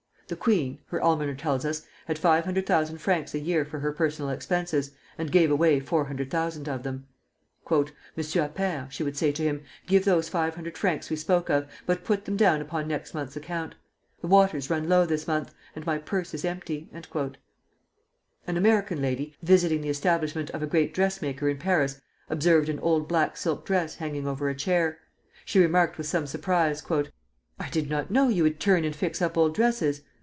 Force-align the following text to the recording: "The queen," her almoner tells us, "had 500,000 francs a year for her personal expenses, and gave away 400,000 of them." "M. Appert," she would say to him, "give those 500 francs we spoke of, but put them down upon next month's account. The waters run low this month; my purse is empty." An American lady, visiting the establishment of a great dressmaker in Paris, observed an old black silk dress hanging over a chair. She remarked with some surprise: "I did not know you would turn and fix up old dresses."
"The 0.31 0.37
queen," 0.37 0.79
her 0.85 1.01
almoner 1.01 1.35
tells 1.35 1.65
us, 1.65 1.85
"had 2.05 2.17
500,000 2.17 2.99
francs 2.99 3.33
a 3.35 3.39
year 3.39 3.65
for 3.65 3.79
her 3.79 3.91
personal 3.91 4.29
expenses, 4.31 4.91
and 5.17 5.29
gave 5.29 5.51
away 5.51 5.81
400,000 5.81 6.69
of 6.69 6.83
them." 6.83 7.05
"M. 7.69 7.85
Appert," 8.15 8.91
she 8.93 9.03
would 9.03 9.17
say 9.17 9.33
to 9.33 9.43
him, 9.43 9.63
"give 9.87 10.05
those 10.05 10.29
500 10.29 10.77
francs 10.77 11.09
we 11.09 11.17
spoke 11.17 11.49
of, 11.49 11.67
but 11.85 12.05
put 12.05 12.23
them 12.23 12.37
down 12.37 12.61
upon 12.61 12.87
next 12.87 13.13
month's 13.13 13.35
account. 13.35 13.75
The 14.21 14.27
waters 14.27 14.69
run 14.69 14.87
low 14.87 15.05
this 15.05 15.27
month; 15.27 15.53
my 15.85 15.97
purse 15.97 16.33
is 16.33 16.45
empty." 16.45 16.89
An 16.93 18.55
American 18.55 19.01
lady, 19.01 19.35
visiting 19.43 19.81
the 19.81 19.89
establishment 19.89 20.49
of 20.51 20.63
a 20.63 20.67
great 20.67 20.93
dressmaker 20.93 21.49
in 21.49 21.57
Paris, 21.57 21.99
observed 22.29 22.69
an 22.69 22.79
old 22.79 23.05
black 23.09 23.35
silk 23.35 23.65
dress 23.65 23.95
hanging 23.97 24.25
over 24.25 24.47
a 24.47 24.55
chair. 24.55 24.99
She 25.43 25.59
remarked 25.59 25.97
with 25.97 26.07
some 26.07 26.25
surprise: 26.25 26.85
"I 26.89 27.69
did 27.69 27.89
not 27.89 28.09
know 28.11 28.29
you 28.29 28.43
would 28.43 28.61
turn 28.61 28.85
and 28.85 28.95
fix 28.95 29.21
up 29.21 29.37
old 29.37 29.53
dresses." 29.55 30.03